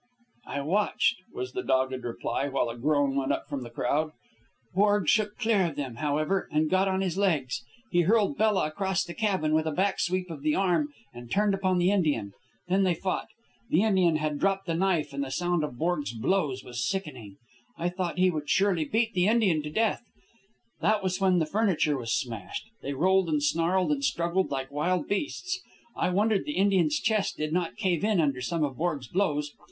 [0.47, 4.13] "I watched," was the dogged reply, while a groan went up from the crowd.
[4.73, 7.63] "Borg shook clear of them, however, and got on his legs.
[7.91, 11.53] He hurled Bella across the cabin with a back sweep of the arm and turned
[11.53, 12.33] upon the Indian.
[12.67, 13.27] Then they fought.
[13.69, 17.35] The Indian had dropped the knife, and the sound of Borg's blows was sickening.
[17.77, 20.01] I thought he would surely beat the Indian to death.
[20.79, 22.65] That was when the furniture was smashed.
[22.81, 25.61] They rolled and snarled and struggled like wild beasts.
[25.95, 29.51] I wondered the Indian's chest did not cave in under some of Borg's blows.